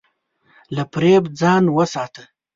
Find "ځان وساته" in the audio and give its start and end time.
1.39-2.23